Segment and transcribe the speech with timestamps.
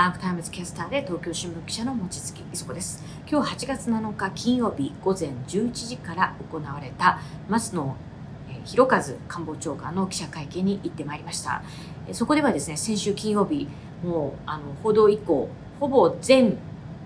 [0.00, 3.04] アークタイムズキャスターで東京新聞記者の望月衣塑子です。
[3.30, 7.20] 今日8月7日金曜日午前11時から行われた
[7.50, 7.94] 松野
[8.64, 11.62] 博一官房長官の記者会見に行ってまいりました。
[12.12, 13.68] そこではですね先週金曜日
[14.02, 16.56] もうあの報道以降ほぼ全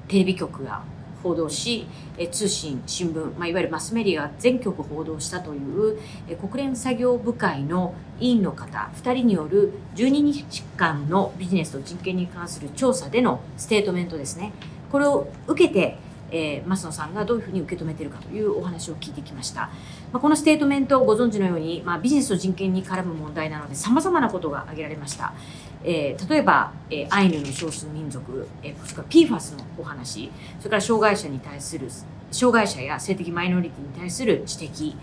[0.07, 0.85] テレビ局が
[1.25, 1.87] 報道し、
[2.31, 5.99] 通信、新聞、まあ、いわゆるマスメディアが全局報道したという
[6.37, 14.53] 国連作業部会の委員の方2人による12日間のビジネスと人権に関する調査でのステートメントですね。
[14.93, 15.97] これを受けて
[16.35, 19.61] えー、松野さんがどういうふうに受け止めているかというお話を聞いてきました、
[20.13, 25.33] まあ、このステートメントをご存知のように、まあ、ビジネスと人権に絡む問題なのでさまざまなことが挙げられました、
[25.85, 31.89] えー、例えば、えー、アイヌの少数民族、えー、それから PFAS のお話それから障害者に対する
[32.33, 34.97] 障害者や性的マイノリティに対する指摘、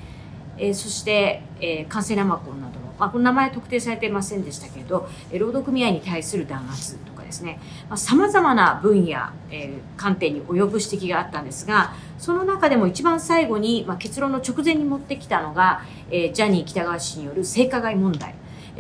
[0.58, 7.60] えー、そして、えー、感染生コンなどの、まあ、この名前特定されていませんでしたけれど、えー、労働組合に対する弾圧とですね
[7.96, 18.36] さまざ、まな分野、えー、観点に及ぶ指摘があったんですがその中でも一番最後に、まあ、結論の直前に持ってきたのが、えー、ジャニー喜多川氏による性加害問題。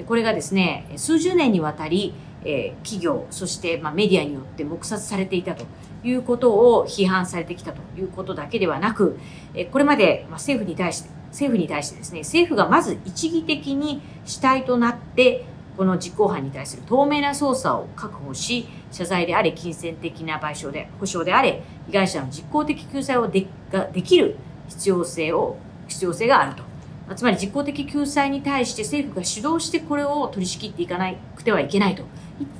[0.07, 2.13] これがですね数十年にわたり、
[2.45, 5.65] えー、企業そして、まあ、メディアによって黙殺されていたと
[6.03, 9.19] いうことを批判されてきたということだけではなく、
[9.53, 15.45] えこれまで、ま、政府に対して政府に対してですね政府がまず一義的に主体となって
[15.81, 24.35] この実行犯に対する透明な捜査を確保し、謝罪であれ、金銭的な賠償で、保障であれ、被害者の実効的救済をでができる
[24.69, 25.57] 必要性を、
[25.87, 27.15] 必要性があると。
[27.15, 32.07] つまり実効的救済に対して政府が主導してこれを取り仕切っていかなくてはいけないといっ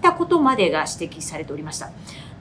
[0.01, 1.91] たことまでが指摘されておりました。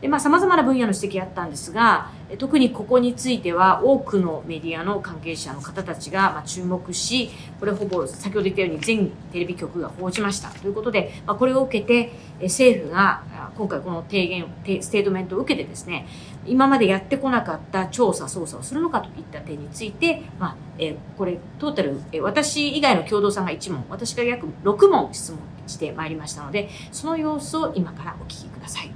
[0.01, 10.49] でまあ、様々な分野の指摘あったんですが、特にここについては多くのメディアの関係者の方たちがま注目し、これほぼ先ほど言ったように全テレビ局が報じました。
[10.49, 12.13] ということで、まあ、これを受けて
[12.43, 13.23] 政府が
[13.59, 14.47] 今回この提言、
[14.81, 16.07] ステートメントを受けてですね、
[16.47, 28.91] 今までやってこなかった調査、捜査をするのかといった点について、まあ、えこれトータル、私以外の共同さんが1問、私が約6問質問してまいりましたので、その様子を今からお聞きください。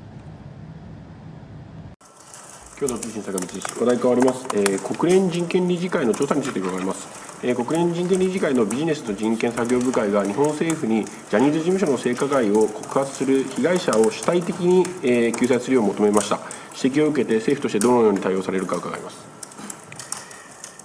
[2.77, 7.07] 今日の通信坂道です話題変わります、えー、国連人権理事会の調査について伺います、
[7.45, 16.41] えー、国連人権理事会のビジネスと人権作業部会が日本政府にジャニーズ事務所の性加害を告発する被害者を主体的に、えー、救済するよう求めました。
[16.77, 19.25] 指摘を受けて政府としてどのように対応されるか伺います。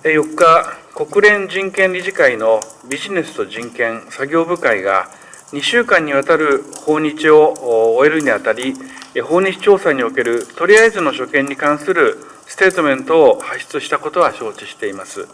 [0.04, 5.10] 4日国連人権理事会のビジネスと人権作業部会が
[5.54, 8.76] 2週間にわたる訪日を終えるにあたり
[9.18, 15.28] 訪日調査におけるとりあえずの所見に関するステートメントを発出したことは承知しています。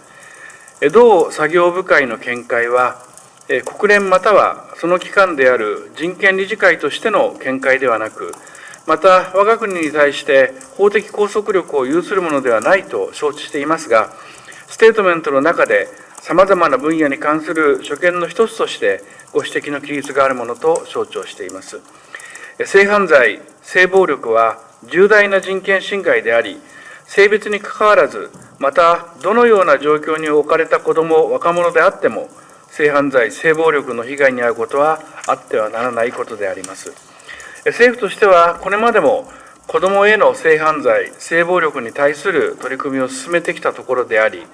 [0.94, 3.04] 同作業部会の見解は、
[3.66, 8.34] 国連またはその機関である人権理事会としての見解ではなく、
[8.88, 14.14] また我が国に対して法的拘束力を有するものではないと承知していますが、
[14.68, 15.88] ステートメントの中で
[16.22, 21.82] さまざまな分野に関する所見の一つとしてご指摘の記述があるものと承知をしています。
[22.64, 26.58] 性犯罪、性暴力は重大な人権侵害であり、
[27.06, 28.30] 性別にかかわらず、
[28.60, 32.30] またどのような状況に置かれた子ども、若者であっても、
[32.70, 36.94] 性犯罪、性暴力の被害に遭うことはあってはならないことであります。
[37.66, 39.30] 政府としては、これまでも
[39.68, 44.46] 子どもへの性犯罪、性暴力に対する取り組みを進めてきたところであり、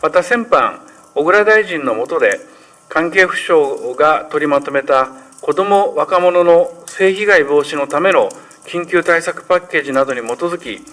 [0.00, 0.78] また先般、
[1.14, 2.40] 小倉大臣の下で、
[2.88, 5.10] 関係府省が取りまとめた
[5.40, 8.28] 子ども・若者の性被害防止のための
[8.64, 10.84] 緊急対策パッケージなどに基づき、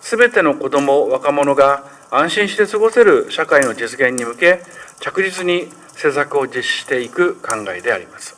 [0.00, 4.62] すべての子ども・若者が安心して過ごせる社会の実現に向け、
[5.00, 8.36] 着実に施策を実施していく考えであります。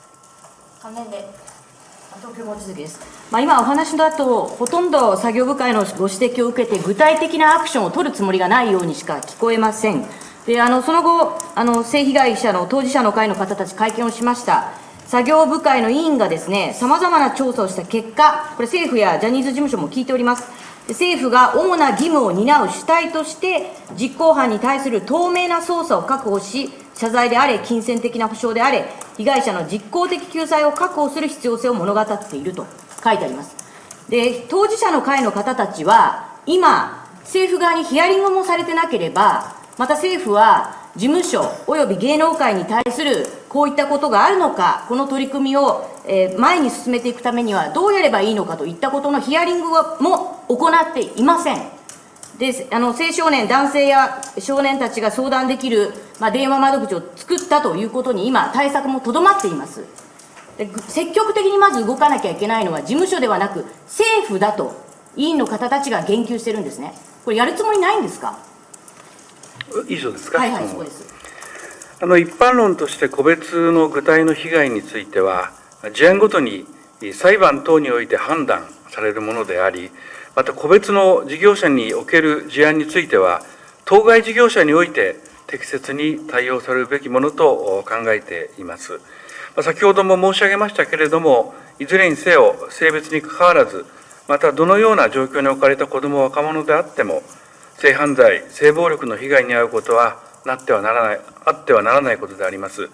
[0.81, 1.29] 関連で
[2.21, 10.05] 東京望月です、まあ、今お話の後ほとんど作業部会のご指摘を受けて具体的なアクションを取るつもりがないようにしか聞こえません。
[10.47, 14.73] であのその後あの性被害者の当事者の会の方たち会見をしました。
[15.09, 20.47] 作業部会の委員がですね、様々な調査をした結果、これ政府やジャニーズ事務所も聞いております。
[20.87, 28.85] 政府が主な義務を担う主体として、実行犯に対する透明な捜査を確保し、謝罪であれ、金銭的な保障であれ、
[29.17, 32.67] 被害者の実効的救済を確保する必要性を物語っていると
[33.03, 33.57] 書いてあります。
[34.11, 49.69] で、当事者の会の方たちは、今、政府側にヒアリングもされてなければ、また政府は事務所および芸能界に対するこういったことがあるのか、この取り組みを、え前に進めていくためにはどうやればいいのかといったことのヒアリング
[50.01, 51.63] も行っていません。
[52.39, 59.85] であの青少年、男性や少年たちが相談できる、まあ、電話窓口を作ったということに今、対策もとどまっています。
[60.57, 64.75] で積極的にまず動かなきゃいけないのは事務所ではなく政府だと
[65.17, 68.37] 委員の方たちが言及してるんですねこれやるつもりないんですか？
[69.89, 70.39] 以上ですか？
[70.39, 71.15] はいはいそうです
[72.01, 75.53] あの一般論として個別の具体の被害については
[75.93, 76.65] 事案ごとに
[77.13, 79.91] 裁判等において判断されるものであり
[80.37, 83.43] また個別の事業者における事案については
[83.85, 85.17] 当該事業者において
[85.49, 89.01] 適切に対応されるべきものと考えています。
[89.63, 93.87] 先ほども申し上げましたけれども、いずれにせよ、性別にかかわらず、
[94.29, 97.23] またどのような状況に置かれた子ども、若者であっても、
[97.79, 102.91] 性犯罪、性暴力の被害に遭うことはなってはならない、あってはならないことであります。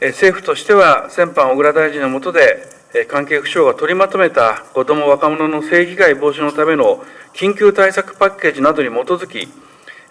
[0.00, 7.04] 政府としては、先般、小倉大臣の下で、関係府省が取りまとめた子ども・若者の性被害防止のための
[7.34, 9.48] 緊急対策パッケージなどに基づき、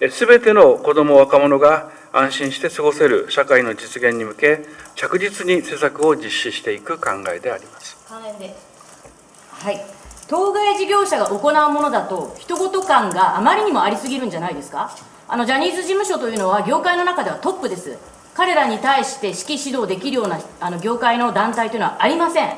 [0.09, 4.65] すべての子ども・若者が安心して過ごせる社会の実現に向け、
[4.95, 7.97] 着実に施策を実施していく考えであります。
[8.09, 9.85] はい
[10.29, 14.95] 当該事業者が行うものだと、人事感があまりにもありすぎるんじゃないですか？
[15.31, 17.99] あのジャニーズ事務所というのは、業界の中ではトップです。
[18.33, 22.49] 彼らに対して指揮指導できるようなあの業界の団体というのはありません。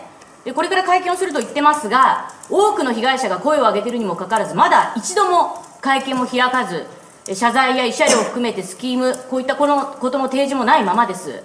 [0.45, 6.87] でこれから会見をすると言ってますが、多くの被害者が声を上げているにもかかわらず、まだ一度も会見も開かず、
[7.35, 11.43] 謝罪や慰謝料を含めてスキーム、こういったこのことの提示もないままです。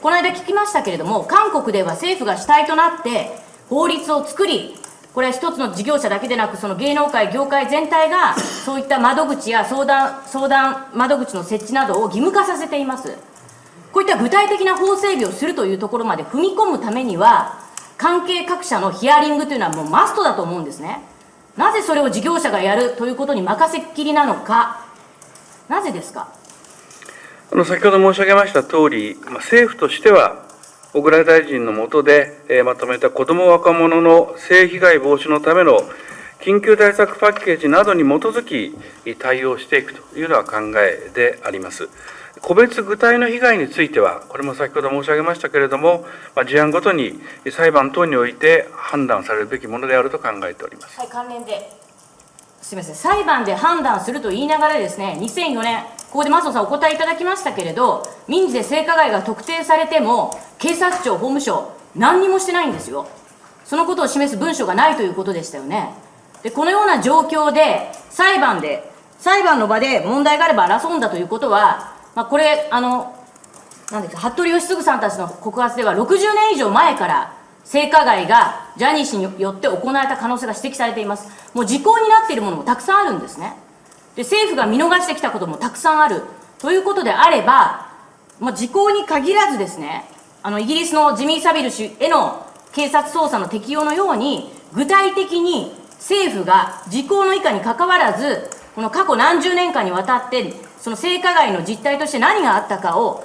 [0.00, 3.36] この間聞きましたけれども、韓国では政府が主体となって
[3.68, 4.78] 法律を作り、
[5.14, 13.16] これは一つの事業者だけでなく、その芸能界、業界全体が、そういった窓口や相談、相談窓口の設置などを義務化させています。
[13.92, 17.58] こういった具体的な法整備をするというところまで踏み込むためには、
[17.96, 21.00] 関係各社のヒアリングというのはもうマストだと思うんですね。
[21.56, 24.84] なぜそれを事業者がやるということに任せっきりなのか、
[25.68, 26.28] なぜですか？
[27.50, 30.46] あの先ほど申し上げましたとおり、まあ、政府としては、
[30.92, 35.82] 小倉大臣の下で、え、まとめた子ども若者の性被害防止のための
[36.40, 38.74] 緊急対策パッケージなどに基づき
[39.18, 41.90] 対応していくというのは考えであります。
[42.40, 47.20] 個別具体の被害については、これも先ほど申し上げましたけれども、まあ、事案ごとに
[47.50, 50.98] 裁判等において判断されるべきものであると考えております。
[50.98, 51.70] はい、関連で
[52.68, 63.08] すみません、裁判で判断すると言いながらですね、2004年、ここで麻生さんお答えいただきましたけれど、民事で性加害が特定されても、警察庁、法務省、何にもしてないんですよ。
[63.64, 65.94] そのことを示す文書がないということでしたよね。
[66.42, 73.16] で、このような状況で、裁判で、裁判の場で問題があれば争うんだということは、まあ、これ、あの、
[73.90, 77.37] なんですか、服部義嗣さんたちの告発では、60年以上前から、
[77.68, 81.28] 性加害がジャニー氏によって行われた可能性が指摘されています。
[81.52, 83.56] もう時効になっているものもたくさんあるんですね。
[84.16, 86.22] で、政府が見逃してきたこともたくさんある。
[86.58, 87.88] ということであれば、
[88.40, 90.06] まあ、時効に限らずですね、
[90.42, 103.24] あの、イギリスのジミー・サビル氏への警察捜査の適用のように、具体的に政府が時効の以下にかかわらず、この過去何十年間にわたって、その性加害の実態として何があったかを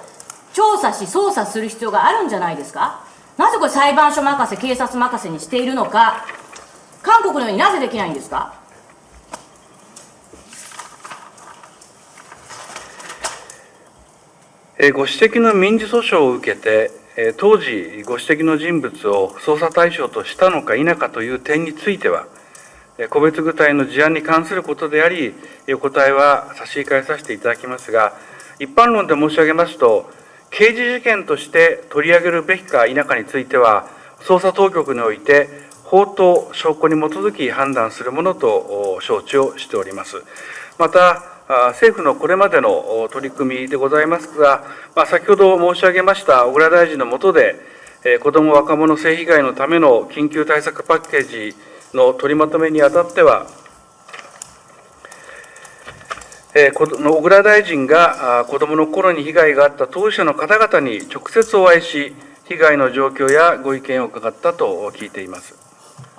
[0.52, 3.13] 調査し、捜査する必要があるんじゃないですか。
[3.38, 6.26] なぜこれ裁判所任せ、警察任せにしているのか、
[7.02, 8.54] 韓国のようになぜできないんですか？
[14.78, 22.28] えご指摘の民事訴訟を受けて、え当時ご指摘の人物を捜査対象としたのか否かという点については、
[23.10, 25.34] 個別具体の事案に関することであり、
[25.74, 28.14] お答えは差し控えさせていただきますが、
[28.60, 30.10] 一般論で申し上げますと、
[30.56, 33.88] 刑事事件として取り上げるべきか否かについては、
[34.20, 35.50] 捜査当局において、
[35.84, 40.24] 法と証拠に基づき判断するものと承知をしております。
[40.78, 41.24] また、
[41.70, 44.64] 政府のこれまでの取り組みでございますが、
[44.96, 47.56] ま、先ほど申し上げました小倉大臣の下で、
[48.22, 51.56] 子ども・若者性被害のための緊急対策パッケージ
[51.96, 53.48] の取りまとめにあたっては、
[56.56, 65.56] えー、小倉大臣が子どもの頃に被害があった当事者の方々に直接お会いし、被害の状況やご意見を伺ったと聞いています。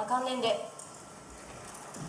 [0.09, 0.69] 関連で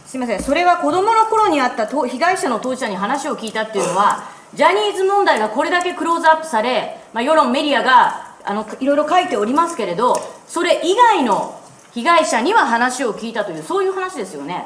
[0.05, 10.15] すみません、それは子どもの頃にあった被害者の当事者に話を聞いたっていうのは、ジャニーズ問題がこれだけクローズアップされ、まあ、世論、メディアがあのいろいろ書いておりますけれど、
[10.47, 11.59] それ以外の
[11.93, 14.65] 被害者には話を聞いたという、そういう話ですよね。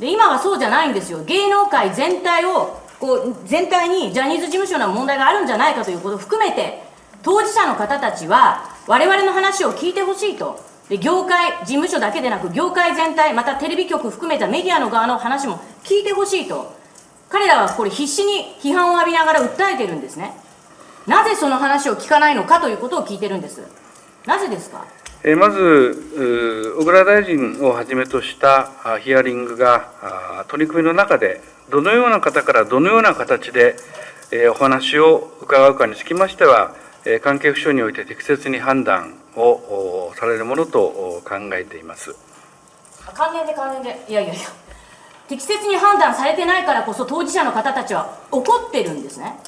[0.00, 6.82] で今はそうじゃないんですよ、芸能界全体をこう全体にジャニーズ事務所の問題があるんじゃないかということを含めて、
[7.22, 16.74] 当事者の方たちは、我々の話を聞いてほしいと、で業界、事務所だけでなく、業界全体、またテレビ局含めたメディアの側の話も聞いてほしいと、
[17.28, 20.34] 彼らはこれ、必死に批判を浴びながら訴えてるんですね。
[21.06, 23.62] なぜその話を聞かないのかということを聞いてるんです。
[24.26, 24.84] なぜですか？
[25.36, 33.76] まず、小倉大臣をはじめとしたヒアリングが取り組みの中で、どのような方からどのような形で、
[34.32, 36.74] えお話を伺うかにつきましては、
[37.04, 42.14] え関係府省において適切に判断をおされるものと考えています。
[43.12, 44.04] 関連で関連で。
[44.08, 44.42] いやいやいや。
[45.28, 49.38] 適切に判断されてないからこそ当事者の方たちは怒ってるんですね。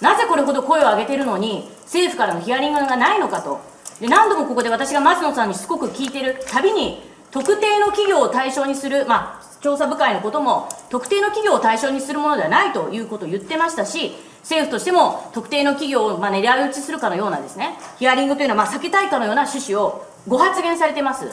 [0.00, 3.69] なぜこれほど声を上げているのに政府からのヒアリングがないのかと。
[4.00, 6.40] で何度もここで私が松野さんにしつこく聞いてる。
[6.48, 21.26] たびに特定の企業を対象にするまあ調査部会のことも特定の企業を対象にするものではないということを言ってましたし政府としても特定の企業をまあ狙い撃ちするかのようなですねヒアリングというのはまあ避けたいかのような趣旨をご発言されてます。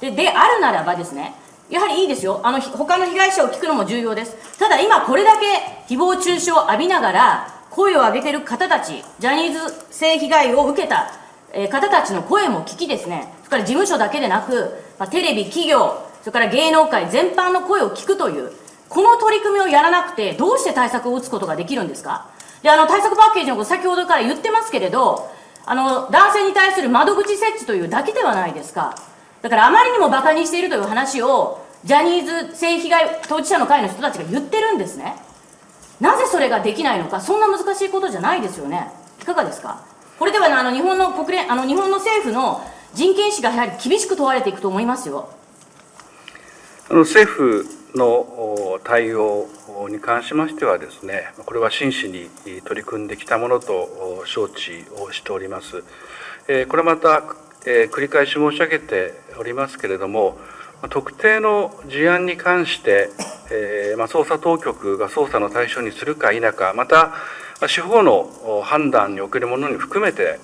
[0.00, 1.34] でであるならばですね
[1.68, 2.40] やはりいいですよ。
[2.42, 4.58] あの他の被害者を聞くのも重要です。
[4.58, 11.12] ただ今これだけ誹謗中傷を浴びながら声を上げている方たちジャニーズ性被害を受けた、
[11.56, 13.32] えー方たちの声も聞きですね。
[13.38, 18.52] それから事務所だけでなく、まあ、テレビ企業それから芸能界全般の声を聞くという
[18.88, 22.28] この取り組みをやらなくてどうして対策を打つことができるんですか？
[22.62, 25.30] であの対策パッケージのこと先ほどから言ってますけれど
[25.64, 28.94] あの男性に対する窓口設置というだけではないですか。
[29.42, 35.14] だからあまりにもバカにしているという話をジャニーズ性被害当事者の会の人たちが言ってるんですね。
[36.00, 38.90] なぜそれができないのかそんな難しいことじゃないですよね。
[39.22, 39.84] いかがですか？
[40.18, 42.60] これではねあの日本の国連あの日本の政府の
[42.94, 45.28] 人権意識がやはり厳しく問われていくと思いますよ
[46.88, 49.48] あの政府の対応
[49.88, 52.28] に関しましてはですね、これは真摯に
[52.62, 55.82] 取り組んできたものと承知をしております。
[56.68, 57.22] これまた、
[57.64, 60.38] 繰り返し申し上げておりますけれども、
[60.90, 63.10] 特定の事案に関して、
[63.50, 67.14] えまあ、捜査当局が捜査の対象にするか否か、また
[67.66, 70.38] 司法のお判断におけるものに含めて、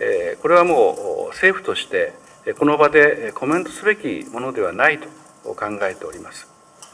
[0.00, 2.12] えーこれはもうお政府として、
[2.46, 5.08] えーこの場でえーコメントすべきものではないと
[5.44, 6.48] 考えております。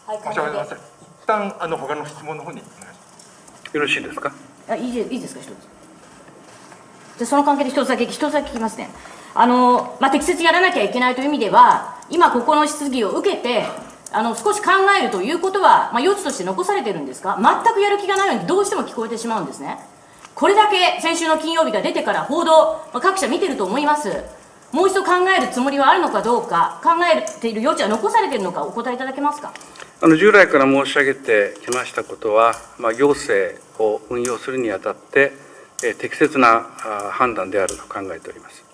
[0.07, 0.79] はい申し訳ございません。
[0.79, 0.81] 一
[1.27, 3.75] 旦あの他の質問の方にお願いします。
[3.77, 4.33] よろしいですか？
[4.69, 8.89] あいいでいいですか一つじゃあその関係で一つだけ一つだけ聞きますね
[9.35, 13.65] あの、まあ、適切にやらなきゃいけないという意味では今ここの質疑を受けて
[14.13, 17.39] あの少し考えるということは、まあ、余地として残されてるんですか？
[17.41, 19.79] 全くやる気がないようにどうしても聞こえてしまうんですね。
[20.35, 24.11] これだけ先週の金曜日が出てから報道、まあ各社見てると思います。
[24.73, 29.53] もう一度考えるつもりはあるのかどうか考えている余地は残されているのかお答えいただけますか？
[30.03, 35.33] あの従来から申し上げてきましたことは、まあ、行政を運用するにあたって、
[35.85, 36.63] え適切な
[37.13, 38.65] 判断であると考えております。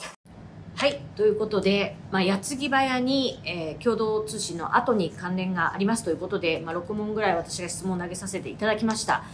[0.79, 9.25] はい、ということで、まあ、矢継ぎ早に、えー共同通信の後に関連がありますということで、まあ、6問ぐらい私が質問を投げさせていただきました。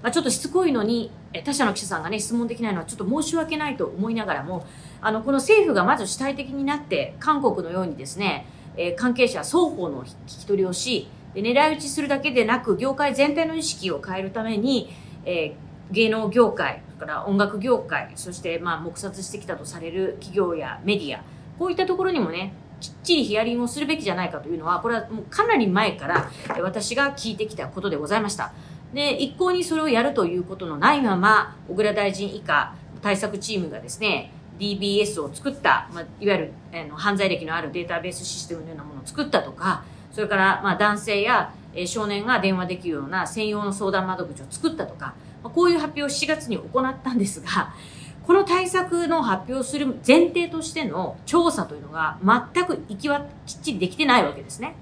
[0.00, 4.64] まあ、ちょっとしつこいのに、え他社の記者さんがね、質問できないのはちょっと申し訳ないと思いながらも、
[5.00, 14.88] あの、この政府がまず主体的になって、韓国のようにですね、えー関係者双方の聞き取りをし、狙い撃ちするだけでなく、業界全体の意識を変えるために、
[15.24, 21.22] えー芸能業界、から音楽業界、そしてまあ黙殺してきたとされる企業やメディア、
[21.58, 26.30] こういったところにもね、きっちりヒアリングをするべきじゃないかというのは、これはもうかなり前から
[26.60, 28.52] 私が聞いてきたことでございました。
[28.94, 47.74] で、一向にそれをやるということのないまま、小倉大臣以下対策チームがですね、DBS を作った、まあ、いわゆるあの犯罪歴のあるデータベースシステムのようなものを作ったとか、それからまあ男性やえ少年が電話できるような専用の相談窓口を作ったとか、こういう発表を7月に行ったんですが、
[48.26, 54.76] この対策の発表する前提としての調査というのが全く行きはきっちりできてないわけですね。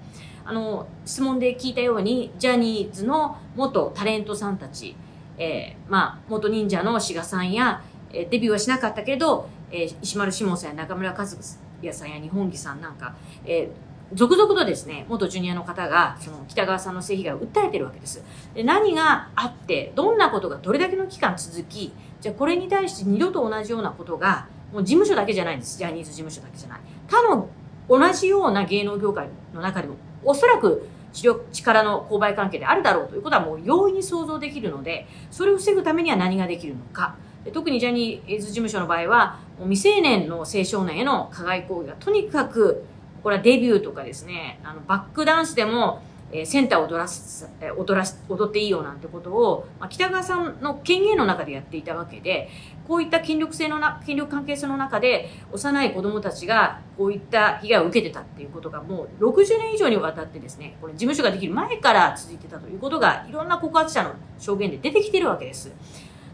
[0.45, 4.97] あの、質問で聞いたように、ジャニーズの元タレントさんたち、
[5.39, 13.15] えーまあ、元忍者の志賀さんや、えーデビューはしなかったけど、えー石丸志門さんや中村和也さんや日本木さんなんか、
[13.47, 18.25] えー続々とですね、元ジュニアの方が、その北川さんの性被害を訴えてるわけです。
[18.55, 25.79] で何があって、どんなことがどれだけの期間続き、じゃあこれに対して二度と同じようなことが、もう事務所だけじゃないんです。
[25.79, 26.81] ジャニーズ事務所だけじゃない。
[27.09, 27.49] 他の
[27.89, 37.15] 同じような芸能業界の中でも、おそらく力の購買関係であるだろうということはもう容易に想像できるので、それを防ぐためには何ができるのか。
[37.53, 42.85] 特にジャニーズ事務所の場合は、未成年の青少年への加害行為がとにかく、
[43.23, 52.49] これはデビューとかですね、あのバックダンスでも、えーセンターを踊らす、踊らす、踊っていいよなんてことを、まあ、北川さんの権限の中でやっていたわけで、
[52.87, 65.73] こういった権力性のな、権力関係性の中で、幼い子供たちがこういった被害を受けてたっていうことがもう60年以上にわたってですね、これ事務所ができる前から続いてたということが、いろんな告発者の証言で出てきてるわけです。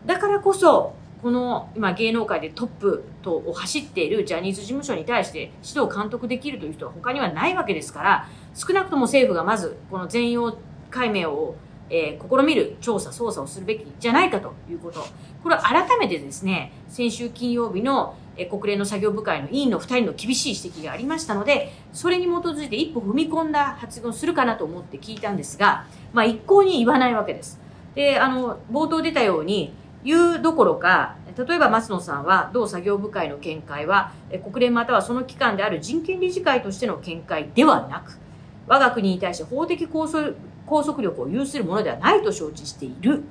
[0.05, 0.95] だからこそ、
[1.27, 10.57] この今芸能界でトップとを走っているジャニーズ事務所に対して指導監督できるという人は他にはないわけですから少なくとも政府がまずこの全容
[10.89, 11.57] 解明を、
[11.91, 15.05] えー、試みる調査捜査をするべきじゃないかということ
[15.43, 18.15] これを改めてですね先週金曜日の
[18.49, 27.59] 国連の作業部会の委員の2人の厳しい指摘がありましたのでそれに基づいて一歩踏み込んだ発言をするかなと思って聞いたんですが、まあ、一向に言わないわけです。
[27.97, 29.73] であの冒頭出たように
[30.05, 34.13] 言うどころか例えば松野さんは同作業部会の見解は
[34.45, 38.19] 国連またはその機関である人権理事会としての見解ではなく
[38.67, 43.25] 我が国に対して法的拘束力を有するものではないと承知している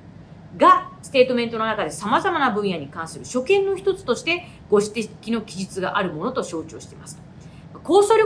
[0.58, 7.26] がステートメントの中でさまざまな分野に関する所見の一つとしてご指摘の記述があるものと象徴しています。
[7.84, 8.18] 拘束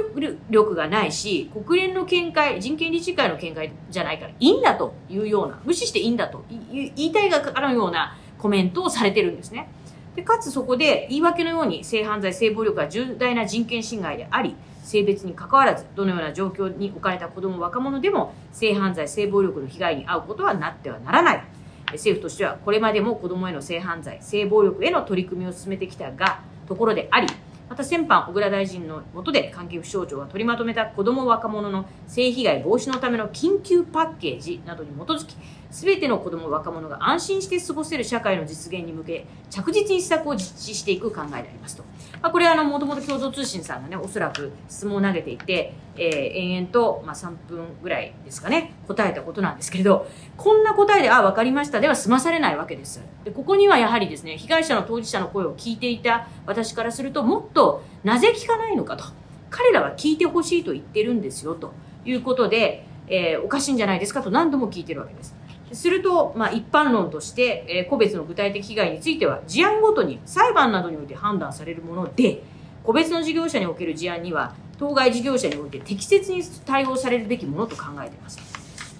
[0.49, 9.69] 力がないし、国連の見解、人権理事会の見解じゃないからいいんだというような、無視していいんだと言いたいがかかるようなコメントをされてるんですね。
[10.15, 21.43] でかつそこで言い訳のように性犯罪、性暴力は重大な人権侵害であり、性別に関わらず、どのような状況に置かれた子供、若者でも性犯罪、性暴力の被害に遭うことはなってはならない。
[21.91, 27.27] 政府としてはこれまでも子供への性犯罪、性暴力への取り組みを進めてきたが、ところであり、
[27.69, 35.37] また先般、小倉大臣の下で関係府省庁が取りまとめた子ども若者の性被害防止のための緊急パッケージなどに基づき、
[35.69, 41.83] すべての子ども若者が安心して過ごせる社会の実現に向け、着実に施策を実施していく考えでありますと。
[42.21, 53.01] まあ、これはあの、もともと共同通信さんがね、おそらく質問を投げていて、えー、延々と、まあ、3分ぐらいですかね、答えたことなんですけれど、こんな答えで、あ、わかりましたでは済まされないわけです。
[53.23, 59.05] で、ここにはやはりですね、被害者の当事者の声を聞いていた私からすると、もっと、なぜ聞かないのかと。
[59.49, 61.73] 彼らは聞いてほしいと言ってるんですよ、と
[62.05, 65.38] いうことで、えー、おかしいんじゃないですかと何度も聞いてるわけです。
[65.71, 72.43] すると、まあ、一般論として、えー、個別の具体的被害については事案ごとに裁判などにおいて判断されるもので
[72.83, 78.39] 個別の事業者における事案には当該事業者において適切に対応されるべきものと考えています。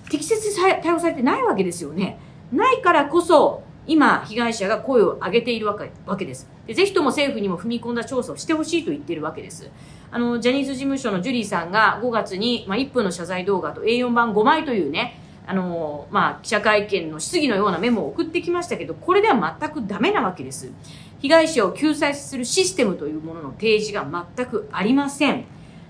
[0.10, 2.20] 適切に対応されてないわけですよね。
[2.52, 6.50] ないからこそ今被害者が声を上げているわけわけです。
[6.68, 9.72] でぜひとも政府にも踏み込んだ調査をしてほしいと言っているわけです。
[10.12, 20.72] あのジャニーズ事務所のジュリーさんが5月に、まあ、1分の謝罪動画と A4 版5枚というねあのまあ、記者会見の質疑のようなメモを送ってきましたけど、これでは全くダメなわけです。
[21.18, 25.46] 被害者を救済するシステムというものの提示が全くありません。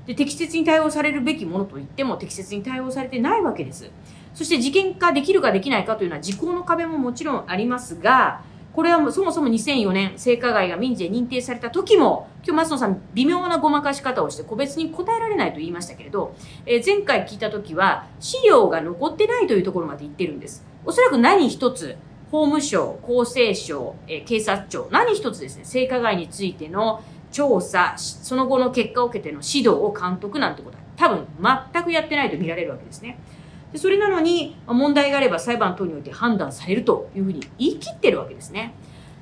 [0.07, 3.91] で適切に対応されるべきものといっても適切に対応されてないわけです。
[4.33, 8.41] そして事件化できるかできないかというのは時効の壁ももちろんありますが、
[8.73, 20.63] これはそもそも2004年性加害が民事で認定された時も今日松野さん微妙なごまかし方をして個別に答えられないと言いましたけれど、えー、前回聞いた時は資料が残ってないというところまで言ってるんです。
[20.85, 21.97] おそらく何一つ
[22.31, 31.27] 法務省厚生省、えー、警察庁何一つですね性加害についての調査その後の結果を受けての指導を監督なんてことは多分
[31.73, 33.17] 全くやってないと見られるわけですね。
[33.71, 38.73] でそれなのに問題があれば裁判等において判断されるというふうに言い切ってるわけですね。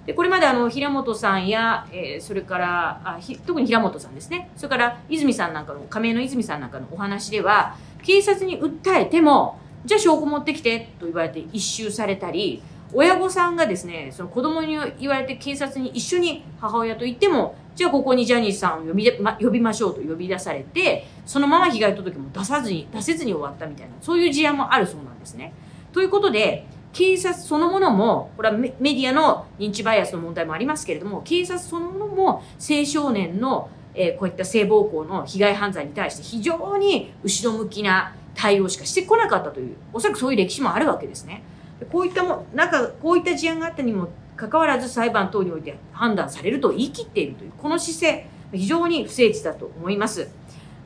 [0.07, 25.53] でこれまであの平本さんや、えー、それからあ特に平本さんですねそれから泉さんなんかの加盟の泉さんなんかのお話では警察に訴えてもじゃあ証拠持ってきてと言われて一周されたり親御さんがですねその子供に言われて警察に一緒に母親と行ってもじゃあここにジャニーさんを呼び,、ま、呼びましょうと呼び出されてそのまま被害届も出さずに出せずに終わったみたいなそういう事案もあるそうなんですね。
[25.93, 41.43] ということで警察そのものもこれはメディアの認知バイアスの問題もありますけれども警察そのものも青少年の、えー、こういった性暴行の被害犯罪に対して非常に後ろ向きな対応しかしてこなかったというおそらくそういう歴史もあるわけですね。
[41.91, 50.29] こういったもなんかこういった事案があったにもかかわらず裁判等において判断されると言い切っているというこの姿勢非常に不誠実だと思います。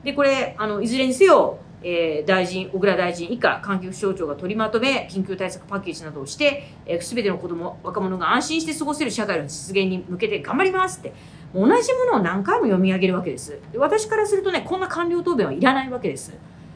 [0.03, 11.13] でこれあのいずれにせよ、えー、大臣小倉大臣以下関係府省庁が取りまとめ緊急対策パッケージなどをして、えー、全ての子ども若者が安心して過ごせる社会の実現に向けて頑張りますって
[11.53, 16.33] 同じものを何回も読み上げるわけです私からするとねこんな官僚答弁はいらないわけです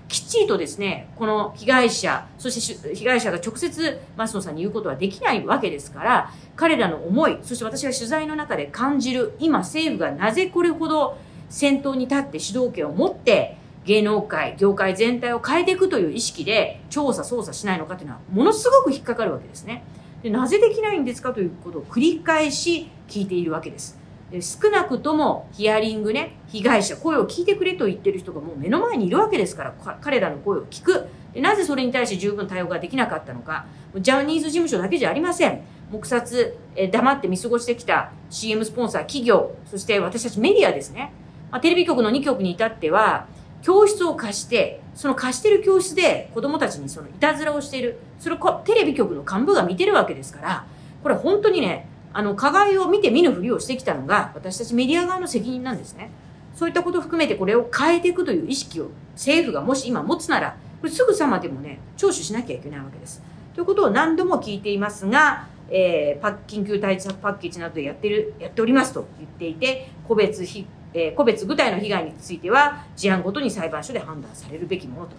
[0.07, 11.17] きっちりとですね、この被害者、そして被害者が直接増野さんに言うことはできないわけですから、彼らの思い、そして私が取材の中で感じる、今政府がなぜこれほど
[11.49, 19.83] 先頭に立って主導権を持って、芸能界、業界全体を変えていくという意識で調査、捜査しないのかというのは、ものすごく引っかかるわけですね。
[20.23, 24.04] でなぜできないんですかということを繰り返し聞いているわけです。
[24.41, 31.07] 少なくともヒアリングね被害者声を聞いてくれと言ってる人がもう目の前にいるわけですから彼らの声を聞く
[31.41, 33.65] なぜそれに対して十分対応ができなかったのか、
[33.99, 35.61] ジャニーズ事務所だけじゃありません。
[35.91, 41.11] 黙殺、え黙って見過ごしてきた CM スポンサー企業、そして私たちメディアですね。
[41.51, 43.27] まあ、テレビ局の2局に至っては、
[43.61, 50.65] 教室を貸して、その貸してる教室で子供たちにそのいたずらをしている、それをテレビ局の幹部が見てるわけですから、
[51.03, 56.11] これ本当にね、あの、加害を見て見ぬふりをしてきたのが、私たちメディア側の責任なんですね。
[56.55, 63.21] そういったことを含めてこれを変えていくという意識を政府がもし今持つなら、これすぐさまでもね、聴取しなきゃいけないわけです。
[63.53, 75.17] ということを何度も聞いていますが、えーパッ緊急対策パッケージなどでやってる、やっておりますと言っていて、個別ひ、えー個別具体の被害については、事案ごとに裁判所で判断されるべきものと。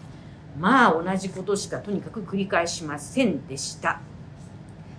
[0.58, 4.00] まあ、同じことしかとにかく繰り返しませんでした。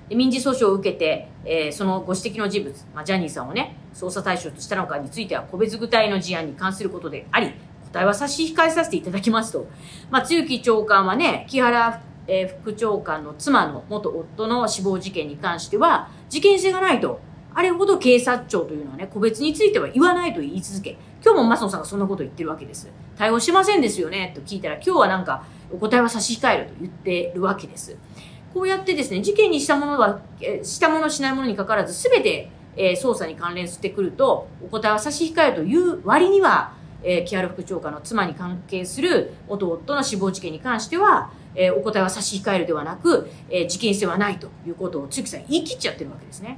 [0.10, 7.54] で民事訴訟を受けて、えーそのご指摘の人物、まあ、ジャニーさんをね、捜査対象としたのかについては、個別具体の事案に関することであり、
[7.92, 9.68] 答えは差し控えさせていただきますと。
[10.10, 17.20] まあ、露木長官はね、木原、えー副長官の妻の元夫の死亡事件に関しては、事件性がないと。
[17.54, 22.88] あれほど警察庁というのはね、個別については言わないと言い続け、今日も松野さんがそんなこと言ってるわけです。
[23.18, 27.98] 対応しませんですよね、と聞いたら、今日はなんか、お答えは差し控えると言ってるわけです。
[28.58, 46.58] こうやってですね、事件にしたものは、えしたものしないものにかかわらず、すべて、えー捜査に関連してくると、お答えは差し控えるという割には、えー木原副長官の妻に関係する元夫の死亡事件に関しては、えーお答えは差し控えるではなく、えー事件性はないということを、つゆきさん言い切っちゃってるわけですね。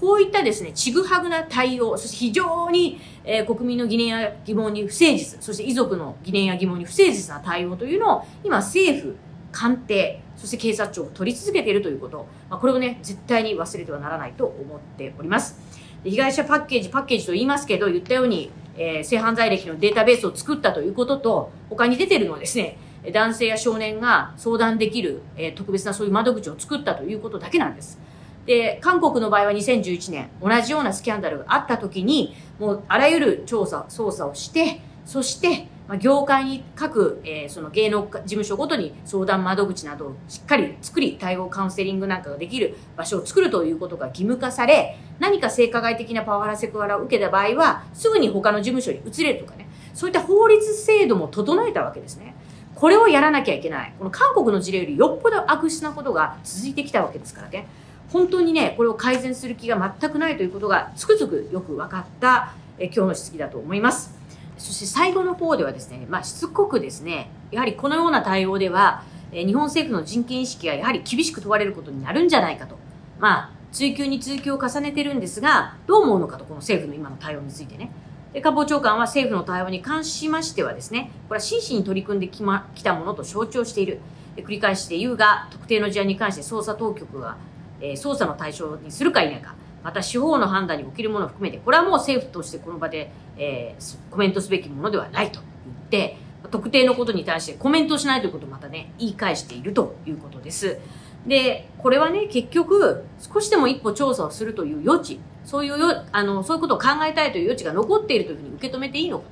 [0.00, 9.14] こういったですね、ちぐはぐな対応、そして非常に、えー国民の疑念や疑問に不誠実、そして遺族の疑念や疑問に不誠実な対応というのを、今政府、
[9.52, 15.58] 官邸、そして警察庁を取り続けているということ、まあ、これをね、絶対に忘れてはならないと思っております。
[16.04, 22.76] で被害者パッケージ、パッケージと言いますけど、言ったように、えー性犯罪歴のデータベースを作ったということと、他に出てるのはですね、
[23.10, 27.98] 男性や少年が相談できる、えー特別なそういう窓口を作ったということだけなんです。
[28.44, 52.34] で、韓国の場合は2011年、同じようなスキャンダルがあった時に、もうあらゆる調査、捜査をして、そして、まあ、業界に各、えーその芸能事務所ごとに相談窓口などをしっかり作り、対応カウンセリングなんかができる場所を作るということが義務化され、何か性加害的なパワハラセクハラを受けた場合は、すぐに他の事務所に移れるとかね、そういった法律制度も整えたわけですね。
[52.74, 53.94] これをやらなきゃいけない。
[53.98, 57.66] この韓国の事例よりよっぽど悪質なことが続いてきたわけですからね。
[58.10, 64.23] 本当にね、これを改善する気が全くないということがつくづくよく分かったえ今日の質疑だと思います。
[64.58, 72.76] そして最後の方ではですね、まあ、しつこくですね、やはりこのような対応では、え日本政府の人権意識がやはり厳しく問われることになるんじゃないかと。
[73.18, 77.90] まあ、追及に追及を重ねてるんですが、どう思うのかと、この政府の今の対応についてね。
[78.32, 84.00] で官房長官は政府の対応に関しましてはですね、これは真摯に取り組んでき,、ま、きたものと承知をしている。
[84.36, 87.36] 繰り返して言うが、特定の事案に関して捜査当局が、
[87.80, 96.16] えー捜査の対象にするか否か、また司法の判断に起きるものを含めて、これはもう政府としてこの場で、えーコメントすべきものではないと言って、
[96.50, 100.78] 特定のことに対してコメントしないということをまたね、言い返しているということです。
[101.26, 109.24] で、これはね、結局、少しでも一歩調査をするという余地、そういうよ、あの、そういうことを考えたいという余地が残っているというふうに受け止めていいのか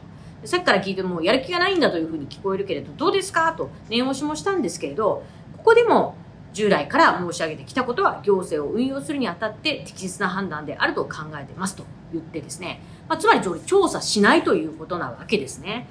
[0.43, 0.49] と。
[0.49, 5.23] さっきから聞いても、やる気がないんだというふうに聞こえるけれど、どうですかと念押しもしたんですけれど、
[5.57, 6.17] ここでも、
[6.53, 15.87] 従来から申し上げてきたことは、行政を運用するにあたって適切な判断であると考えてますと言ってですね、まあ、つまり調査しないということなわけですね。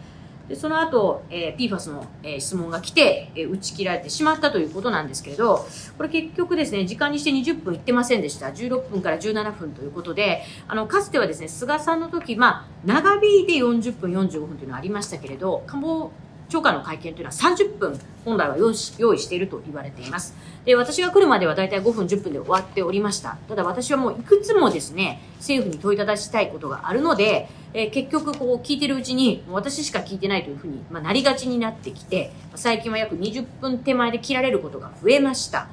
[0.52, 5.65] でその後、えー、PFAS の、えー質問が来て、えー打ち切られてしまったということなんですけれど、
[5.97, 8.47] これ結局ですね、時間にして20分いってませんでした。
[8.47, 16.12] 16分から17分ということで、あの、かつてはですね、菅さんの時、まあ、長引いて40分、45分というのはありましたけれど、官房
[16.52, 20.36] 長官の会見というのは30分、本来は用意していると言われています。
[20.66, 23.38] で、私が来るまでは大体5分、10分で終わっておりました。
[23.48, 35.70] ただ私はもういくつもですね、政府に問いただしたいことがあるので、えー結局こう聞いてるうちに、私しか聞いてないというふうに、まあ、なりがちになってきて、最近は約20分手前で切られることが増えました。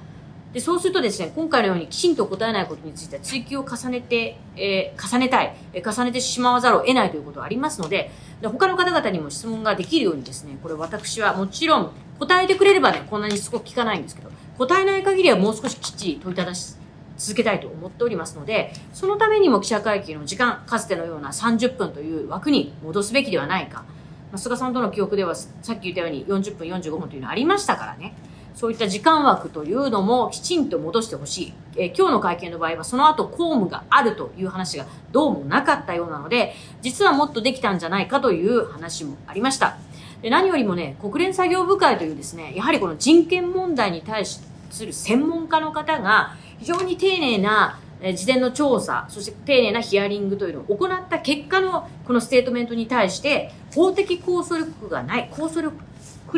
[0.53, 16.75] で、そうするとですね、今回のようにきちんと答えないことについては追求を重ねて、えー重ねたい、えー重ねてしまわざるを得ないということがありますので、で他の方々にも質問ができるようにですね、これ私はもちろん答えてくれればね、こんなにしつこく聞かないんですけど、答えない限りはもう少しきっちり問いただし、
[17.19, 23.85] 続けたいと思っておりますので、そのためにも記者会見の時間、かつてのような30分という枠に戻すべきではないか。
[24.31, 28.15] まあ菅さんとの記憶ではさっき言ったように40分、45分というのはありましたからね。
[28.59, 31.53] そういった時間枠というのもきちんと戻してほしい。
[31.77, 39.79] えー今日の会見の場合はその後公務があるという話がどうもなかったようなので、実はもっとできたんじゃないかという話もありました。
[40.23, 44.43] で何よりもね、国連作業部会というですね、やはりこの人権問題に対す
[44.85, 47.79] る専門家の方が、非常に丁寧な
[48.13, 55.71] 事前の調査、そして丁寧なヒアリングというのを行った結果のこのステートメントに対して、法的拘束力がない、拘束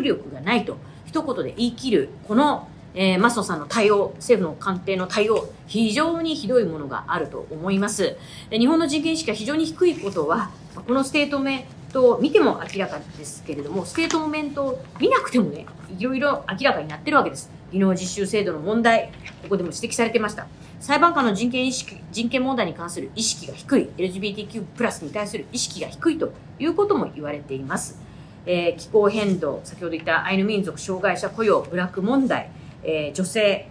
[0.03, 0.77] 力がないと
[1.11, 8.15] 一言で言い切る、この、えー、マストさんの対応、政府の官邸の対応、非常にひどいものがあると思います。
[8.49, 15.65] で日本の人権意識が非常に低いことは、このステートメントを見ても明らかですけれども、ステートメントを見なくてもね、
[15.97, 17.51] いろいろ明らかになってるわけです。
[17.73, 19.11] 技能実習制度の問題、
[19.43, 20.47] ここでも指摘されてました。
[20.79, 28.10] 裁判官の人権意識、人権問題に関する意識が低い、LGBTQ+, プラスに対する意識が低いということも言われています。
[28.45, 32.49] えー、気候変動、先ほど言ったアイヌ民族、障害者雇用、ブラック問題、
[32.83, 33.69] えー、女性、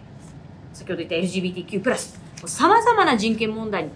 [0.72, 3.90] 先ほど言った LGBTQ+, プラス様々な人権問題に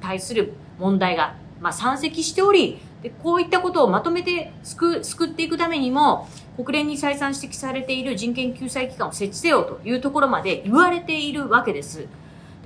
[0.00, 12.06] 対する問題が、まあ、山積しており、でこういったことをまとめて救救っていくためにも、国連に再三指摘されている人権救済機関を設置せよというところまで言われているわけです。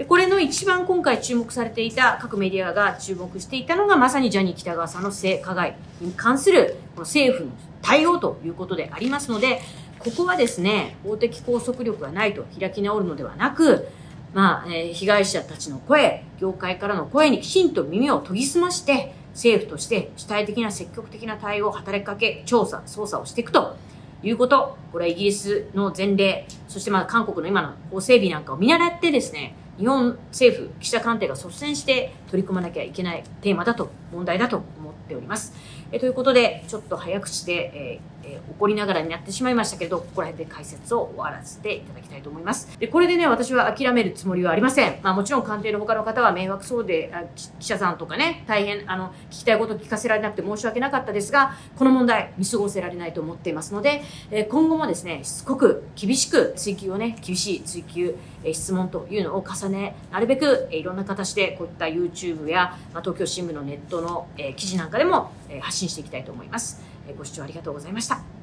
[0.00, 9.60] でこれの一番今回注目されていた各メディアが注目していたのがまさにジャニー喜多川さんの性加害に関するこの政府の対応ということでありますので
[9.98, 13.88] ここはですね法的拘束力がないと開き直るのではなく
[14.32, 23.76] まあ、えー、被害者たちの声業界からの声にきちんと耳を研ぎ澄まして政府として主体的な積極的な対応を働きかけ調査捜査をしていくと
[24.22, 35.54] いうこと、これはイギリスの前例、そしてまあ韓国の今の法整備なんかを見習ってですね、日本政府、記者官邸が率先して取り組まなきゃいけないテーマだと、問題だと思っております。
[35.90, 42.78] えということで、ちょっと早口で、えーえー、怒りながらになってしまいましたけれど、ここら辺で解説を終わらせていただきたいと思います。
[42.78, 44.98] で、これでね、私は諦めるつもりはありません。
[45.02, 47.12] まあもちろん官邸の他の方は迷惑そうで、
[47.58, 58.14] 記者さんとかね、大変、あの、聞きたいこと聞かせられなくて申し訳なかったですが、この問題、見過ごせられないと思っていますので、えー、今後もですね、しつこく厳しく追及をね、厳しい追及、
[58.44, 66.89] えー、質問というのを重ね、なるべく、えー、いろんな形でこういった YouTube や、まあ、東京新聞のネットの、えー、記事なんかでも、えー、発信していきたいと思います。
[67.14, 68.39] ご視聴ありがとうございました。